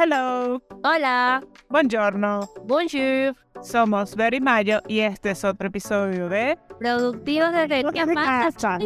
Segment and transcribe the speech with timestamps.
[0.00, 2.48] Hello, Hola, buongiorno.
[2.64, 7.82] bonjour, Somos Very Mayo y este es otro episodio de productivos Desde
[8.14, 8.78] casa.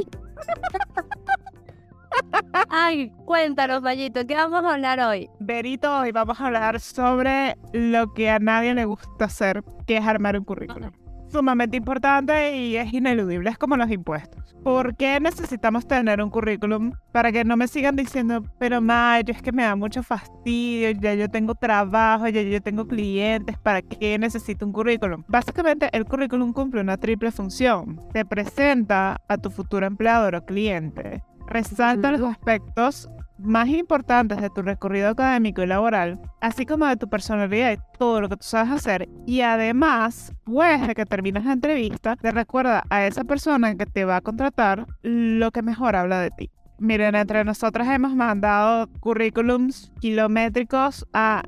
[2.71, 5.29] Ay, cuéntanos, Mayito, ¿qué vamos a hablar hoy?
[5.39, 5.99] Verito.
[5.99, 10.39] Hoy vamos a hablar sobre lo que a nadie le gusta hacer, que es armar
[10.39, 10.93] un currículum.
[11.33, 14.55] Sumamente importante y es ineludible, es como los impuestos.
[14.63, 16.93] ¿Por qué necesitamos tener un currículum?
[17.11, 21.15] Para que no me sigan diciendo, pero Mayo, es que me da mucho fastidio, ya
[21.15, 25.25] yo tengo trabajo, ya yo tengo clientes, ¿para qué necesito un currículum?
[25.27, 27.99] Básicamente el currículum cumple una triple función.
[28.13, 33.09] Te presenta a tu futuro empleador o cliente, resalta los aspectos
[33.43, 38.21] más importantes de tu recorrido académico y laboral, así como de tu personalidad y todo
[38.21, 39.09] lo que tú sabes hacer.
[39.27, 44.05] Y además, después de que termines la entrevista, te recuerda a esa persona que te
[44.05, 46.51] va a contratar lo que mejor habla de ti.
[46.79, 51.43] Miren, entre nosotras hemos mandado currículums kilométricos a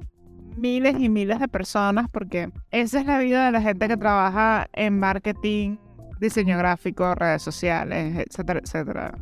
[0.56, 4.68] miles y miles de personas porque esa es la vida de la gente que trabaja
[4.72, 5.78] en marketing,
[6.20, 9.14] diseño gráfico, redes sociales, etcétera, etcétera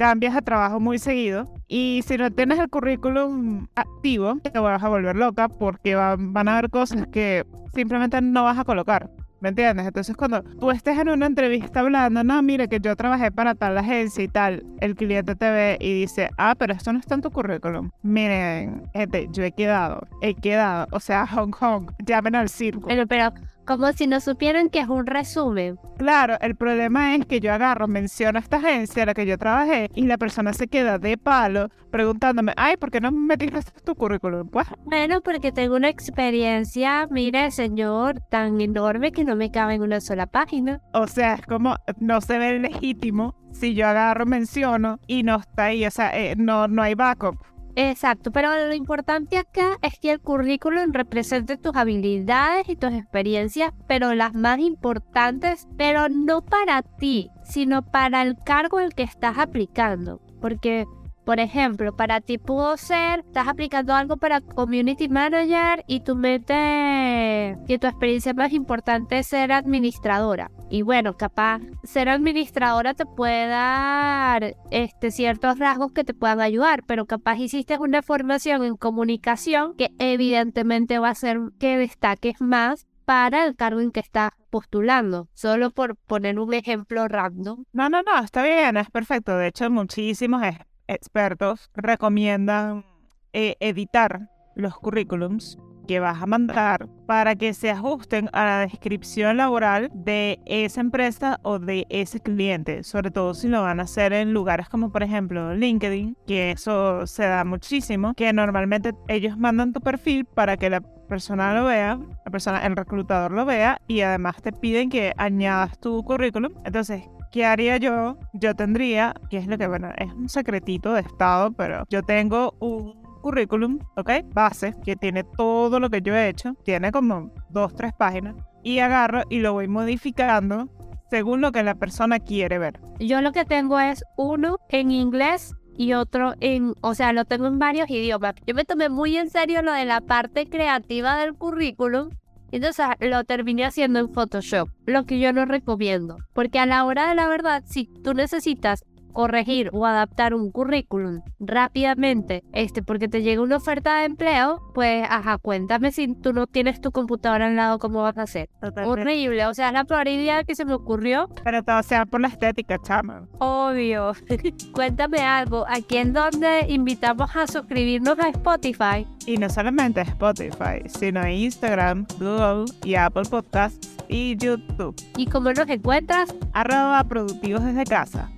[0.00, 4.88] cambias de trabajo muy seguido y si no tienes el currículum activo, te vas a
[4.88, 9.10] volver loca porque va- van a haber cosas que simplemente no vas a colocar.
[9.42, 9.86] ¿Me entiendes?
[9.86, 13.76] Entonces cuando tú estés en una entrevista hablando, no, mire que yo trabajé para tal
[13.76, 17.20] agencia y tal, el cliente te ve y dice, ah, pero esto no está en
[17.20, 17.90] tu currículum.
[18.02, 22.88] Miren, gente, yo he quedado, he quedado, o sea, Hong Kong, llamen al circo.
[22.88, 23.32] Pero, pero,
[23.70, 25.78] como si no supieran que es un resumen.
[25.96, 29.38] Claro, el problema es que yo agarro, menciono a esta agencia a la que yo
[29.38, 33.94] trabajé y la persona se queda de palo preguntándome, ay, ¿por qué no metiste tu
[33.94, 34.48] currículum?
[34.48, 39.82] Pues, Bueno, porque tengo una experiencia, mire, señor, tan enorme que no me cabe en
[39.82, 40.80] una sola página.
[40.92, 45.66] o sea, es como, no se ve legítimo si yo agarro, menciono y no está
[45.66, 47.36] ahí, o sea, eh, no, no hay backup.
[47.76, 53.72] Exacto, pero lo importante acá es que el currículum represente tus habilidades y tus experiencias,
[53.86, 59.38] pero las más importantes, pero no para ti, sino para el cargo al que estás
[59.38, 60.20] aplicando.
[60.40, 60.86] Porque,
[61.30, 67.56] por ejemplo, para ti pudo ser, estás aplicando algo para Community Manager y tú metes
[67.68, 70.50] que tu experiencia más importante es ser administradora.
[70.70, 76.82] Y bueno, capaz ser administradora te puede dar este, ciertos rasgos que te puedan ayudar,
[76.84, 82.88] pero capaz hiciste una formación en comunicación que evidentemente va a hacer que destaques más
[83.04, 87.66] para el cargo en que estás postulando, solo por poner un ejemplo random.
[87.72, 89.36] No, no, no, está bien, es perfecto.
[89.36, 90.42] De hecho, muchísimos
[90.90, 92.84] expertos recomiendan
[93.32, 99.38] eh, editar los currículums que vas a mandar para que se ajusten a la descripción
[99.38, 104.12] laboral de esa empresa o de ese cliente, sobre todo si lo van a hacer
[104.12, 109.72] en lugares como por ejemplo LinkedIn, que eso se da muchísimo, que normalmente ellos mandan
[109.72, 114.02] tu perfil para que la persona lo vea, la persona, el reclutador lo vea y
[114.02, 116.52] además te piden que añadas tu currículum.
[116.64, 118.18] Entonces, ¿qué haría yo?
[118.32, 122.54] Yo tendría, que es lo que, bueno, es un secretito de estado, pero yo tengo
[122.60, 124.10] un currículum, ¿ok?
[124.32, 128.78] Base, que tiene todo lo que yo he hecho, tiene como dos, tres páginas, y
[128.78, 130.68] agarro y lo voy modificando
[131.10, 132.80] según lo que la persona quiere ver.
[132.98, 137.46] Yo lo que tengo es uno en inglés y otro en, o sea, lo tengo
[137.46, 138.34] en varios idiomas.
[138.46, 142.10] Yo me tomé muy en serio lo de la parte creativa del currículum.
[142.52, 146.18] Entonces lo terminé haciendo en Photoshop, lo que yo no recomiendo.
[146.32, 151.22] Porque a la hora de la verdad, si tú necesitas corregir o adaptar un currículum
[151.38, 156.46] rápidamente, este, porque te llega una oferta de empleo, pues, ajá, cuéntame si tú no
[156.46, 158.48] tienes tu computadora al lado, ¿cómo vas a hacer?
[158.84, 162.20] Horrible, o sea, es la peor idea que se me ocurrió Pero todo sea por
[162.20, 163.26] la estética, chama.
[163.38, 164.12] Obvio.
[164.72, 165.64] Cuéntame algo.
[165.68, 169.06] Aquí en donde invitamos a suscribirnos a Spotify.
[169.26, 174.94] Y no solamente Spotify, sino Instagram, Google y Apple Podcasts y YouTube.
[175.16, 176.34] ¿Y cómo nos encuentras?
[176.52, 178.30] Arroba productivos desde casa.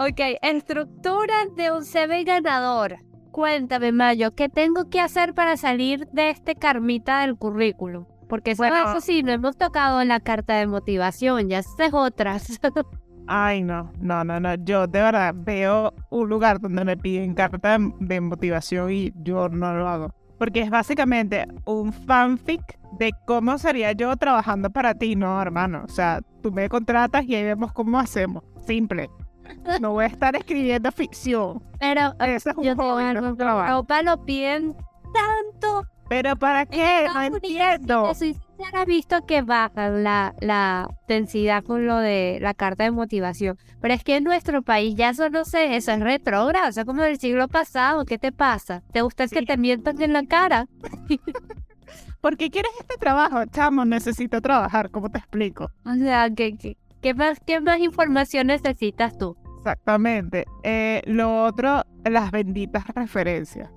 [0.00, 2.98] Ok, estructura de un CV ganador.
[3.32, 8.04] Cuéntame, Mayo, ¿qué tengo que hacer para salir de este karmita del currículum?
[8.28, 8.90] Porque eso, Bueno.
[8.90, 12.46] eso sí, no hemos tocado en la carta de motivación, ya es otras.
[13.26, 14.54] Ay, no, no, no, no.
[14.54, 19.48] Yo de verdad veo un lugar donde me piden carta de, de motivación y yo
[19.48, 20.14] no lo hago.
[20.38, 25.82] Porque es básicamente un fanfic de cómo sería yo trabajando para ti, no, hermano.
[25.84, 28.44] O sea, tú me contratas y ahí vemos cómo hacemos.
[28.64, 29.10] Simple.
[29.80, 31.62] No voy a estar escribiendo ficción.
[31.78, 33.40] Pero Eso es un yo hobby, no digo es un.
[33.40, 34.76] Europa lo piden
[35.12, 35.86] tanto.
[36.08, 37.06] ¿Pero para qué?
[37.12, 38.14] No Unidos, entiendo.
[38.14, 38.40] si soy
[38.72, 43.58] has visto que bajan la, la densidad con lo de la carta de motivación.
[43.80, 46.84] Pero es que en nuestro país ya eso no sé, eso es retrógrado, o sea,
[46.84, 48.04] como del siglo pasado.
[48.04, 48.82] ¿Qué te pasa?
[48.92, 50.66] ¿Te gusta que te mientan en la cara?
[52.20, 53.44] ¿Por qué quieres este trabajo?
[53.46, 55.70] Chamo, necesito trabajar, ¿cómo te explico?
[55.84, 59.36] O sea, ¿qué, qué, más, qué más información necesitas tú?
[59.58, 60.44] Exactamente.
[60.62, 63.70] Eh, lo otro, las benditas referencias.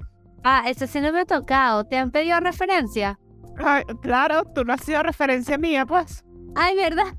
[0.44, 1.84] Ah, eso sí no me ha tocado.
[1.86, 3.20] ¿Te han pedido referencia?
[4.02, 6.24] claro, tú no has sido referencia mía, pues.
[6.56, 7.16] Ay, ¿verdad?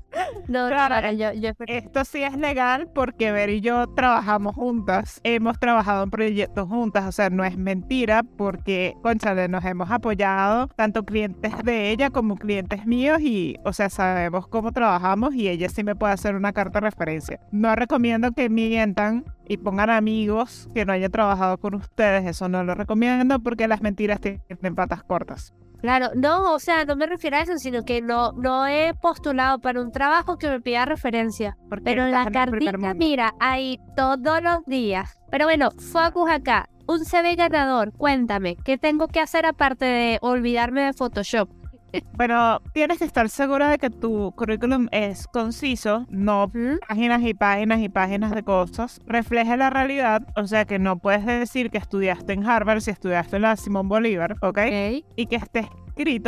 [0.47, 1.29] No, claro, yo,
[1.67, 5.19] Esto sí es legal porque Ver y yo trabajamos juntas.
[5.23, 10.67] Hemos trabajado en proyectos juntas, o sea, no es mentira porque, conchale, nos hemos apoyado
[10.75, 15.69] tanto clientes de ella como clientes míos y, o sea, sabemos cómo trabajamos y ella
[15.69, 17.39] sí me puede hacer una carta de referencia.
[17.51, 22.63] No recomiendo que mientan y pongan amigos que no hayan trabajado con ustedes, eso no
[22.63, 25.53] lo recomiendo porque las mentiras tienen patas cortas.
[25.83, 29.59] Claro, no, o sea, no me refiero a eso, sino que no, no he postulado
[29.59, 31.57] para un trabajo que me pida referencia.
[31.83, 35.19] Pero la cartita, mira, ahí todos los días.
[35.29, 36.69] Pero bueno, focus acá.
[36.87, 41.49] Un CV ganador, cuéntame, ¿qué tengo que hacer aparte de olvidarme de Photoshop?
[42.13, 46.51] Bueno, tienes que estar segura de que tu currículum es conciso, no
[46.87, 51.25] páginas y páginas y páginas de cosas, refleje la realidad, o sea que no puedes
[51.25, 54.59] decir que estudiaste en Harvard si estudiaste en la Simón Bolívar, ¿ok?
[55.15, 55.67] Y que estés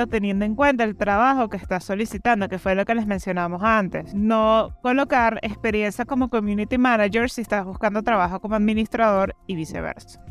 [0.10, 4.14] teniendo en cuenta el trabajo que estás solicitando, que fue lo que les mencionamos antes.
[4.14, 10.22] No colocar experiencia como community manager si estás buscando trabajo como administrador y viceversa.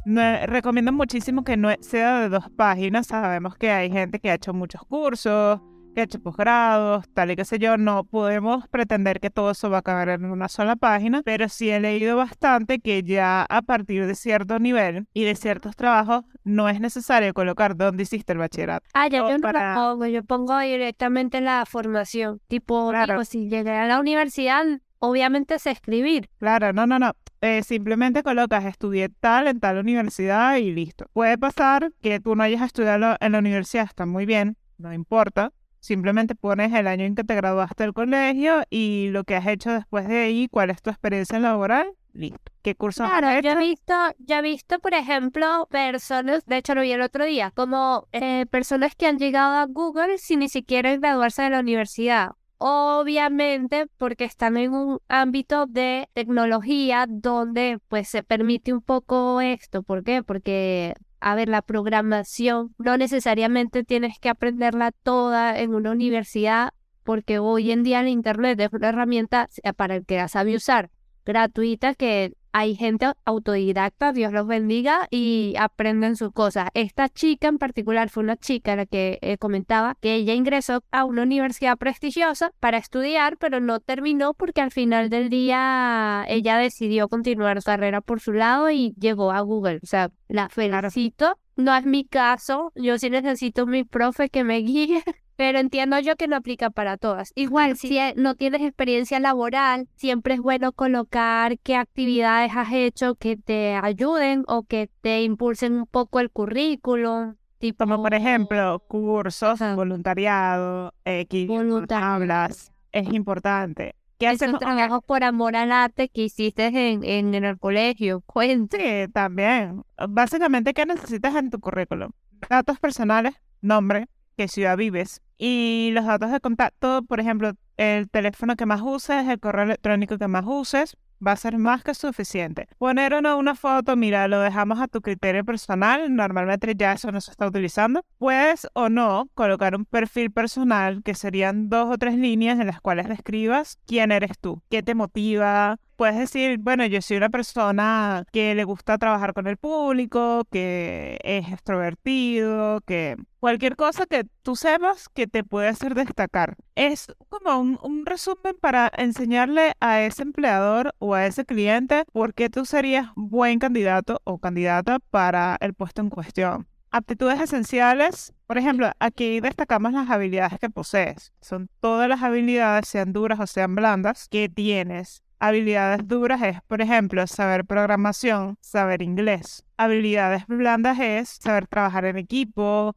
[0.47, 3.07] Recomiendo muchísimo que no sea de dos páginas.
[3.07, 5.61] Sabemos que hay gente que ha hecho muchos cursos
[5.95, 9.71] que ha hecho posgrados, tal y qué sé yo, no podemos pretender que todo eso
[9.71, 13.63] va a caber en una sola página, pero sí he leído bastante que ya a
[13.63, 18.39] partir de cierto nivel y de ciertos trabajos no es necesario colocar dónde hiciste el
[18.39, 18.87] bachillerato.
[18.93, 23.25] Ah, ya yo no lo pongo, yo pongo directamente la formación, tipo, claro.
[23.25, 24.65] si llegué a la universidad,
[24.99, 26.29] obviamente sé escribir.
[26.39, 27.13] Claro, no, no, no.
[27.41, 31.07] Eh, simplemente colocas estudié tal en tal universidad y listo.
[31.13, 35.53] Puede pasar que tú no hayas estudiado en la universidad, está muy bien, no importa.
[35.85, 39.71] Simplemente pones el año en que te graduaste del colegio y lo que has hecho
[39.71, 42.41] después de ahí, cuál es tu experiencia laboral, listo.
[42.63, 43.49] ¿Qué cursos claro, has hecho?
[43.49, 47.27] Yo he visto, yo he visto, por ejemplo, personas, de hecho lo vi el otro
[47.27, 51.61] día, como eh, personas que han llegado a Google sin ni siquiera graduarse de la
[51.61, 52.31] universidad.
[52.57, 59.83] Obviamente porque están en un ámbito de tecnología donde pues se permite un poco esto.
[59.83, 60.23] ¿Por qué?
[60.23, 60.95] Porque
[61.27, 67.71] a ver, la programación no necesariamente tienes que aprenderla toda en una universidad, porque hoy
[67.71, 70.91] en día el Internet es una herramienta eh, para el que la sabe usar,
[71.25, 76.69] gratuita, que hay gente autodidacta, Dios los bendiga, y aprenden sus cosas.
[76.75, 81.05] Esta chica en particular fue una chica la que eh, comentaba que ella ingresó a
[81.05, 87.09] una universidad prestigiosa para estudiar, pero no terminó porque al final del día ella decidió
[87.09, 89.81] continuar su carrera por su lado y llegó a Google.
[89.83, 91.37] O sea, la felicito.
[91.57, 95.03] No es mi caso, yo sí necesito mi profe que me guíe
[95.37, 97.33] pero entiendo yo que no aplica para todas.
[97.35, 103.15] Igual, si e, no tienes experiencia laboral, siempre es bueno colocar qué actividades has hecho
[103.15, 107.37] que te ayuden o que te impulsen un poco el currículum.
[107.59, 111.51] Tipo, Como por ejemplo, cursos, voluntariado, X,
[111.91, 113.95] hablas, es importante.
[114.19, 119.07] ¿Qué Esos trabajos por amor al arte que hiciste en, en, el colegio, cuente.
[119.07, 119.83] Sí, también.
[120.09, 122.11] Básicamente, ¿qué necesitas en tu currículum?
[122.49, 128.57] Datos personales, nombre, qué ciudad vives, y los datos de contacto, por ejemplo, el teléfono
[128.57, 132.69] que más uses, el correo electrónico que más uses, va a ser más que suficiente.
[132.79, 137.11] Poner o no una foto, mira, lo dejamos a tu criterio personal, normalmente ya eso
[137.13, 138.03] no se está utilizando.
[138.19, 142.81] Puedes o no colocar un perfil personal que serían dos o tres líneas en las
[142.81, 148.25] cuales describas quién eres tú, qué te motiva, puedes decir, bueno, yo soy una persona
[148.33, 154.57] que le gusta trabajar con el público, que es extrovertido, que cualquier cosa que tú
[154.57, 156.57] sepas que te puede hacer destacar.
[156.75, 162.51] Es como un, resumen para enseñarle a ese empleador o a ese cliente por qué
[162.51, 166.67] tú serías buen candidato o candidata para el puesto en cuestión.
[166.91, 171.33] Aptitudes esenciales, por ejemplo, aquí destacamos las habilidades que posees.
[171.41, 176.81] Son todas las habilidades, sean duras o sean blandas, que tienes Habilidades duras es, por
[176.81, 179.63] ejemplo, saber programación, saber inglés.
[179.77, 182.97] Habilidades blandas es saber trabajar en equipo,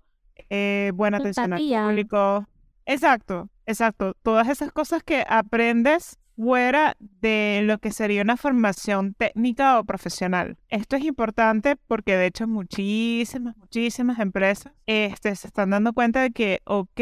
[0.50, 2.48] eh, buena atención al público.
[2.86, 4.14] Exacto, exacto.
[4.24, 10.56] Todas esas cosas que aprendes fuera de lo que sería una formación técnica o profesional.
[10.70, 16.32] Esto es importante porque de hecho muchísimas, muchísimas empresas este, se están dando cuenta de
[16.32, 17.02] que, ok,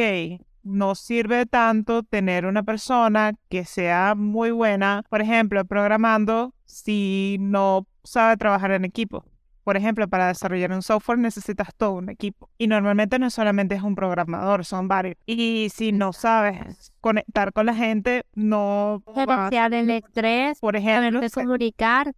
[0.65, 7.87] no sirve tanto tener una persona que sea muy buena, por ejemplo, programando si no
[8.03, 9.23] sabe trabajar en equipo.
[9.63, 12.49] Por ejemplo, para desarrollar un software necesitas todo un equipo.
[12.59, 15.15] Y normalmente no solamente es un programador, son varios.
[15.25, 21.29] Y si no sabes conectar con la gente, no Gerenciar el estrés, Por ejemplo, se-
[21.43, 22.13] comunicar,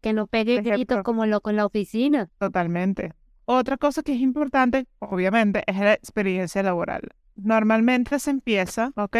[0.00, 2.28] que no pegue gritos como loco en la oficina.
[2.38, 3.14] Totalmente.
[3.46, 7.02] Otra cosa que es importante, obviamente, es la experiencia laboral.
[7.36, 9.16] Normalmente se empieza, ¿ok?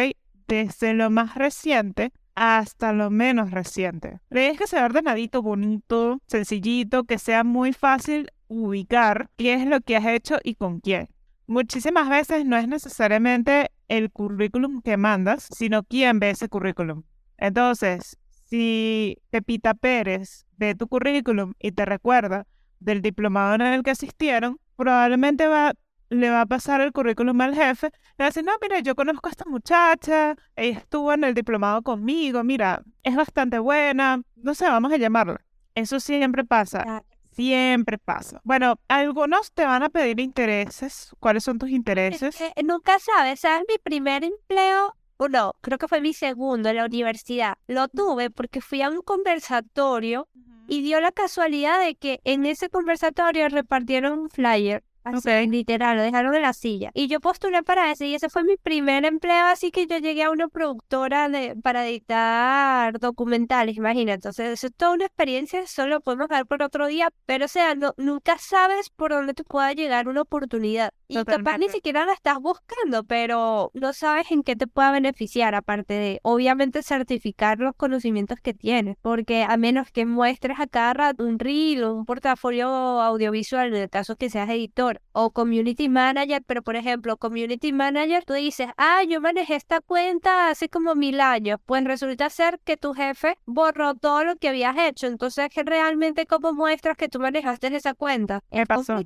[0.46, 4.20] Desde lo más reciente hasta lo menos reciente.
[4.30, 9.96] Tienes que ser ordenadito, bonito, sencillito, que sea muy fácil ubicar qué es lo que
[9.96, 11.08] has hecho y con quién.
[11.46, 17.02] Muchísimas veces no es necesariamente el currículum que mandas, sino quién ve ese currículum.
[17.36, 18.16] Entonces,
[18.48, 22.46] si Pepita Pérez ve tu currículum y te recuerda
[22.80, 25.74] del diplomado en el que asistieron, probablemente va,
[26.12, 27.86] le va a pasar el currículum al jefe.
[28.18, 31.34] Le va a decir, no, mira, yo conozco a esta muchacha, ella estuvo en el
[31.34, 35.40] diplomado conmigo, mira, es bastante buena, no sé, vamos a llamarla.
[35.74, 38.40] Eso siempre pasa, siempre pasa.
[38.44, 41.10] Bueno, algunos te van a pedir intereses.
[41.18, 42.36] ¿Cuáles son tus Es intereses?
[42.36, 43.64] que nunca sabes, ¿sabes?
[43.68, 47.54] Mi primer empleo, o no, creo que fue mi segundo en la universidad.
[47.68, 50.28] Lo tuve porque fui a un conversatorio
[50.68, 54.84] y dio la casualidad de que en ese conversatorio repartieron un flyer.
[55.04, 55.50] Así, Ok.
[55.50, 56.90] literal, lo dejaron en la silla.
[56.94, 60.22] Y yo postulé para ese y ese fue mi primer empleo, así que yo llegué
[60.22, 64.14] a una productora de, para editar documentales, imagínate.
[64.14, 67.48] Entonces, eso es toda una experiencia, eso lo podemos ver por otro día, pero o
[67.48, 70.92] sea, no, nunca sabes por dónde te pueda llegar una oportunidad.
[71.08, 71.72] Y capaz ni Totalmente.
[71.74, 76.82] siquiera la estás buscando, pero no sabes en qué te pueda beneficiar, aparte de, obviamente,
[76.82, 81.84] certificar los conocimientos que tienes, porque a menos que muestres a cada rato un reel
[81.84, 86.76] o un portafolio audiovisual, en el caso que seas editor o community manager, pero por
[86.76, 91.84] ejemplo, community manager, tú dices, ah, yo manejé esta cuenta hace como mil años, pues
[91.84, 96.96] resulta ser que tu jefe borró todo lo que habías hecho, entonces realmente cómo muestras
[96.96, 98.40] que tú manejaste esa cuenta.
[98.50, 98.98] Me pasó.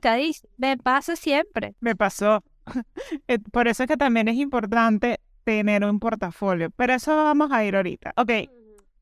[0.57, 1.75] me pasa siempre.
[1.81, 2.43] Me pasó.
[3.29, 6.71] Eh, Por eso es que también es importante tener un portafolio.
[6.71, 8.13] Pero eso vamos a ir ahorita.
[8.17, 8.31] Ok,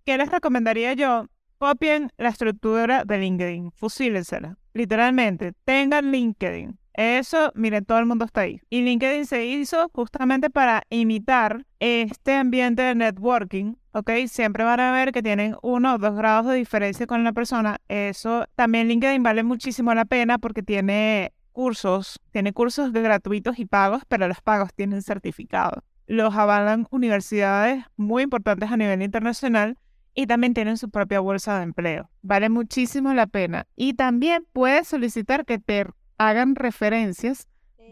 [0.04, 1.26] ¿qué les recomendaría yo?
[1.58, 4.58] Copien la estructura de LinkedIn, fusílensela.
[4.73, 6.78] Literalmente, tengan LinkedIn.
[6.94, 8.61] Eso, miren, todo el mundo está ahí.
[8.70, 14.11] Y LinkedIn se hizo justamente para imitar este ambiente de networking, ¿ok?
[14.28, 17.78] Siempre van a ver que tienen uno o dos grados de diferencia con la persona.
[17.88, 24.02] Eso también LinkedIn vale muchísimo la pena porque tiene cursos, tiene cursos gratuitos y pagos,
[24.06, 25.82] pero los pagos tienen certificado.
[26.06, 29.78] Los avalan universidades muy importantes a nivel internacional
[30.14, 32.11] y también tienen su propia bolsa de empleo.
[32.23, 33.66] Vale muchísimo la pena.
[33.76, 35.87] Y también puedes solicitar que te
[36.18, 37.49] hagan referencias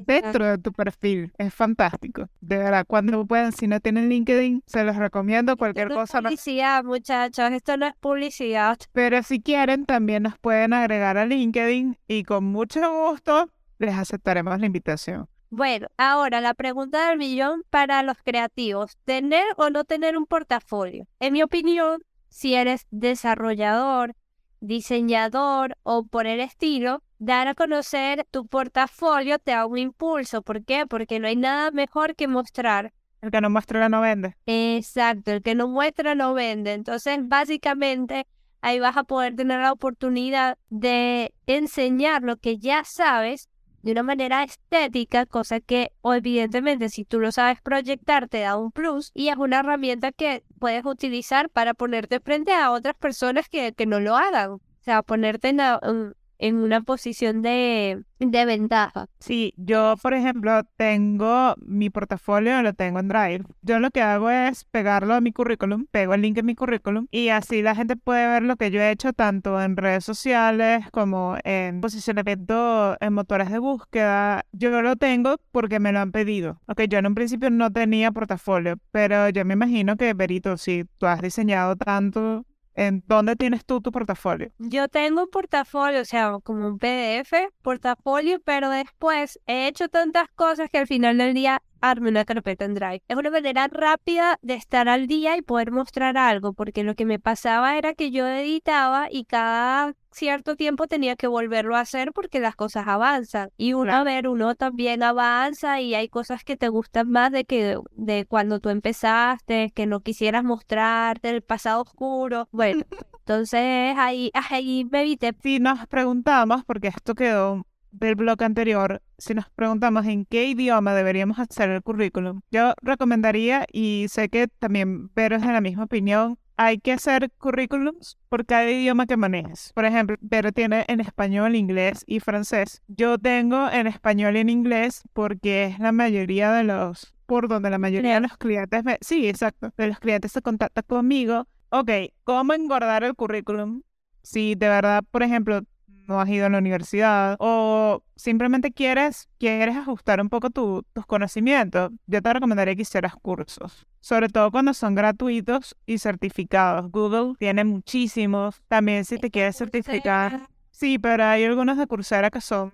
[0.06, 1.32] dentro de tu perfil.
[1.38, 2.28] Es fantástico.
[2.40, 6.10] De verdad, cuando puedan, si no tienen LinkedIn, se los recomiendo cualquier Esto no es
[6.10, 6.20] cosa.
[6.20, 8.78] no- publicidad, muchachos, esto no es publicidad.
[8.92, 14.58] Pero si quieren, también nos pueden agregar a LinkedIn y con mucho gusto les aceptaremos
[14.60, 15.28] la invitación.
[15.50, 21.06] Bueno, ahora la pregunta del millón para los creativos, ¿tener o no tener un portafolio?
[21.20, 22.00] En mi opinión,
[22.32, 24.14] si eres desarrollador,
[24.60, 30.40] diseñador o por el estilo, dar a conocer tu portafolio te da un impulso.
[30.40, 30.86] ¿Por qué?
[30.86, 32.94] Porque no hay nada mejor que mostrar.
[33.20, 34.34] El que no muestra no vende.
[34.46, 36.72] Exacto, el que no muestra no vende.
[36.72, 38.26] Entonces, básicamente,
[38.62, 43.50] ahí vas a poder tener la oportunidad de enseñar lo que ya sabes
[43.82, 48.70] de una manera estética, cosa que evidentemente si tú lo sabes proyectar te da un
[48.72, 53.72] plus y es una herramienta que puedes utilizar para ponerte frente a otras personas que,
[53.72, 54.52] que no lo hagan.
[54.52, 59.06] O sea, ponerte en- en una posición de, de ventaja.
[59.18, 63.44] Sí, yo, por ejemplo, tengo mi portafolio, lo tengo en Drive.
[63.62, 67.06] Yo lo que hago es pegarlo a mi currículum, pego el link en mi currículum
[67.10, 70.84] y así la gente puede ver lo que yo he hecho tanto en redes sociales
[70.90, 74.44] como en posicionamiento en motores de búsqueda.
[74.52, 76.60] Yo lo tengo porque me lo han pedido.
[76.66, 80.84] Ok, yo en un principio no tenía portafolio, pero yo me imagino que, Berito, si
[80.98, 84.50] tú has diseñado tanto, ¿en dónde tienes tú tu portafolio?
[84.58, 90.28] Yo tengo un portafolio, o sea, como un PDF, portafolio, pero después he hecho tantas
[90.34, 93.02] cosas que al final del día arme una carpeta en Drive.
[93.08, 97.04] Es una manera rápida de estar al día y poder mostrar algo, porque lo que
[97.04, 102.12] me pasaba era que yo editaba y cada cierto tiempo tenía que volverlo a hacer
[102.12, 103.50] porque las cosas avanzan.
[103.56, 107.44] Y uno, a ver, uno también avanza y hay cosas que te gustan más de
[107.44, 112.48] que de cuando tú empezaste, que no quisieras mostrar del pasado oscuro.
[112.52, 112.84] Bueno,
[113.18, 115.34] entonces ahí, ahí me evité.
[115.42, 120.94] Si nos preguntamos, porque esto quedó del blog anterior, si nos preguntamos en qué idioma
[120.94, 125.84] deberíamos hacer el currículum, yo recomendaría, y sé que también Vero es de la misma
[125.84, 129.72] opinión, hay que hacer currículums por cada idioma que manejes.
[129.74, 132.82] Por ejemplo, Vero tiene en español, inglés y francés.
[132.88, 137.70] Yo tengo en español y en inglés porque es la mayoría de los, por donde
[137.70, 141.46] la mayoría de los clientes, me, sí, exacto, de los clientes se contactan conmigo.
[141.70, 141.90] Ok,
[142.24, 143.82] ¿cómo engordar el currículum?
[144.22, 145.62] Si de verdad, por ejemplo,
[146.06, 151.90] no has ido a la universidad o simplemente quieres, quieres ajustar un poco tus conocimientos,
[152.06, 156.90] yo te recomendaría que hicieras cursos, sobre todo cuando son gratuitos y certificados.
[156.90, 160.48] Google tiene muchísimos, también si te quieres certificar.
[160.70, 162.72] Sí, pero hay algunos de Coursera que son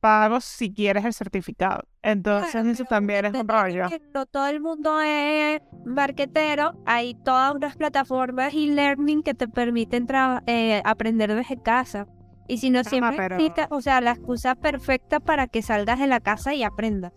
[0.00, 1.82] pagos si quieres el certificado.
[2.02, 3.86] Entonces eso también es un rollo.
[4.14, 6.80] no todo el mundo es marketero.
[6.86, 10.06] Hay todas unas plataformas y learning que te permiten
[10.46, 12.06] eh, aprender desde casa.
[12.48, 13.28] Y si no siempre
[13.70, 17.12] o sea, la excusa perfecta para que salgas de la casa y aprendas.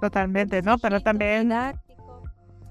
[0.00, 0.78] Totalmente, ¿no?
[0.78, 1.52] Pero también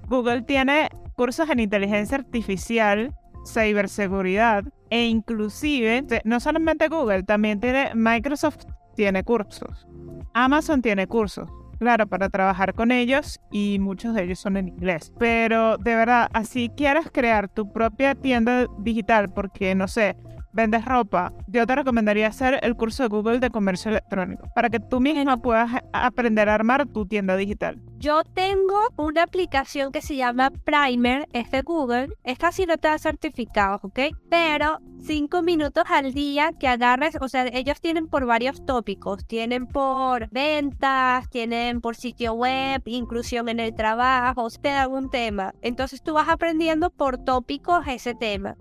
[0.07, 3.13] Google tiene cursos en inteligencia artificial,
[3.45, 9.87] ciberseguridad e inclusive, no solamente Google, también tiene Microsoft tiene cursos.
[10.33, 11.49] Amazon tiene cursos.
[11.79, 15.11] Claro, para trabajar con ellos y muchos de ellos son en inglés.
[15.19, 20.15] Pero de verdad, así quieras crear tu propia tienda digital porque, no sé,
[20.55, 24.79] vendes ropa, yo te recomendaría hacer el curso de Google de comercio electrónico para que
[24.79, 27.81] tú misma puedas aprender a armar tu tienda digital.
[27.97, 32.09] Yo tengo una aplicación que se llama Primer, es de Google.
[32.23, 33.99] Esta sí no te da certificados, ¿ok?
[34.29, 39.25] Pero cinco minutos al día que agarres, o sea, ellos tienen por varios tópicos.
[39.25, 45.53] Tienen por ventas, tienen por sitio web, inclusión en el trabajo, te dan un tema.
[45.61, 48.55] Entonces tú vas aprendiendo por tópicos ese tema.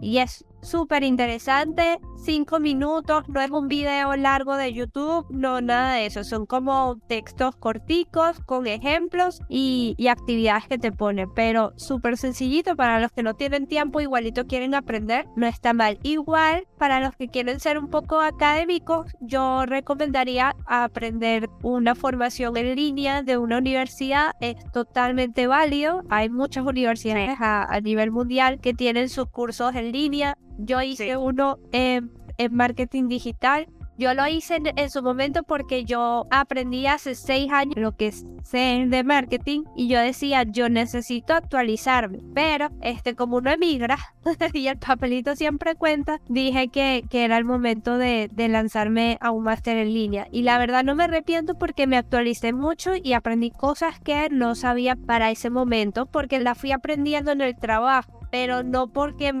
[0.00, 5.94] Y es súper interesante, cinco minutos, no es un video largo de YouTube, no nada
[5.94, 12.16] de eso, son como textos corticos con ejemplos y, actividades que te pone, pero súper
[12.16, 15.98] sencillito para los que no tienen tiempo, igualito quieren aprender, no está mal.
[16.02, 22.76] Igual para los que quieren ser un poco académicos, yo recomendaría aprender una formación en
[22.76, 28.72] línea de una universidad, es totalmente válido, hay muchas universidades a, a nivel mundial que
[28.72, 32.10] tienen sus cursos en línea, yo hice uno en,
[32.50, 33.68] marketing digital.
[33.96, 38.86] Yo lo hice en, su momento porque yo aprendí hace seis años lo que sé
[38.88, 42.18] de marketing y yo decía, yo necesito actualizarme.
[42.34, 43.96] Pero, este, como uno emigra
[44.52, 49.30] y el papelito siempre cuenta, dije que, que era el momento de, de lanzarme a
[49.30, 50.26] un máster en línea.
[50.32, 54.56] Y la verdad no me arrepiento porque me actualicé mucho y aprendí cosas que no
[54.56, 59.32] sabía para ese momento porque las fui aprendiendo en el trabajo, pero no porque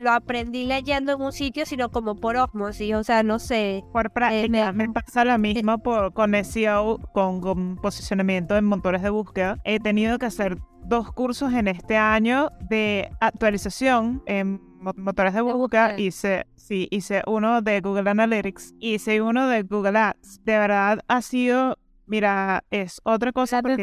[0.00, 3.84] lo aprendí leyendo en un sitio, sino como por osmosis, o sea, no sé.
[3.92, 9.58] Por práctica, me, pasa lo mismo por, con SEO, con, posicionamiento en motores de búsqueda.
[9.64, 15.98] He tenido que hacer dos cursos en este año de actualización en motores de búsqueda.
[15.98, 20.44] Hice, sí, hice uno de Google Analytics, hice uno de Google Ads.
[20.44, 21.76] De verdad ha sido
[22.08, 23.56] Mira, es otra cosa.
[23.56, 23.76] La porque,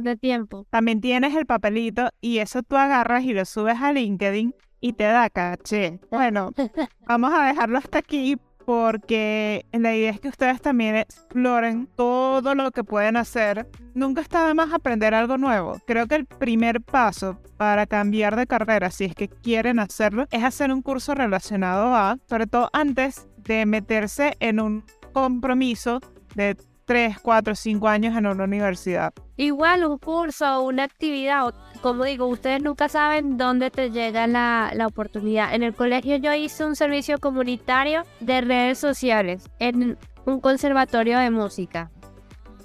[0.00, 0.66] de tiempo.
[0.70, 5.04] También tienes el papelito y eso tú agarras y lo subes a LinkedIn y te
[5.04, 6.00] da caché.
[6.10, 6.52] Bueno,
[7.06, 12.70] vamos a dejarlo hasta aquí porque la idea es que ustedes también exploren todo lo
[12.70, 13.68] que pueden hacer.
[13.94, 15.78] Nunca está de más aprender algo nuevo.
[15.86, 20.44] Creo que el primer paso para cambiar de carrera, si es que quieren hacerlo, es
[20.44, 26.00] hacer un curso relacionado a, sobre todo antes de meterse en un compromiso
[26.34, 26.56] de
[26.90, 29.12] 3, 4, 5 años en una universidad.
[29.36, 34.88] Igual un curso, una actividad, como digo, ustedes nunca saben dónde te llega la, la,
[34.88, 35.54] oportunidad.
[35.54, 41.30] En el colegio yo hice un servicio comunitario de redes sociales en un conservatorio de
[41.30, 41.92] música.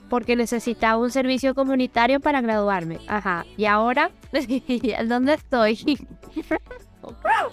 [0.09, 2.97] Porque necesitaba un servicio comunitario para graduarme.
[3.07, 3.45] Ajá.
[3.57, 4.09] Y ahora,
[5.07, 5.99] ¿dónde estoy?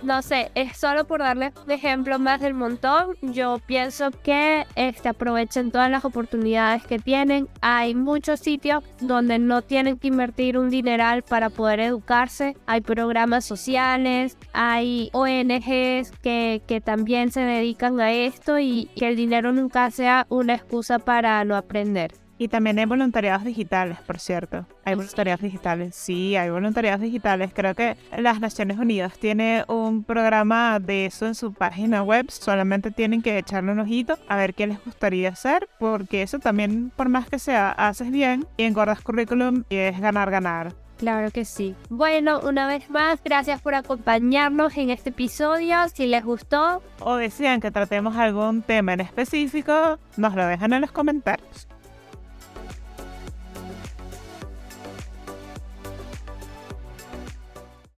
[0.03, 3.17] No sé, es solo por darles un ejemplo más del montón.
[3.23, 7.49] Yo pienso que este, aprovechen todas las oportunidades que tienen.
[7.61, 12.57] Hay muchos sitios donde no tienen que invertir un dineral para poder educarse.
[12.67, 19.17] Hay programas sociales, hay ONGs que, que también se dedican a esto y que el
[19.17, 22.13] dinero nunca sea una excusa para no aprender.
[22.43, 24.67] Y también hay voluntariados digitales, por cierto.
[24.85, 27.53] Hay voluntariados digitales, sí, hay voluntariados digitales.
[27.55, 32.29] Creo que las Naciones Unidas tiene un programa de eso en su página web.
[32.33, 36.91] Solamente tienen que echarle un ojito a ver qué les gustaría hacer, porque eso también,
[36.97, 40.75] por más que sea, haces bien y engordas currículum y es ganar, ganar.
[40.99, 41.77] Claro que sí.
[41.91, 45.77] Bueno, una vez más, gracias por acompañarnos en este episodio.
[45.95, 50.81] Si les gustó o desean que tratemos algún tema en específico, nos lo dejan en
[50.81, 51.69] los comentarios.